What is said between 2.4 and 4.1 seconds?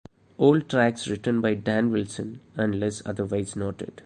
unless otherwise noted.